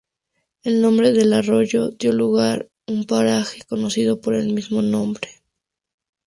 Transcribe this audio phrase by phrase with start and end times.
[0.63, 5.29] El nombre del Arroyo dio lugar un paraje conocido por el mismo nombre.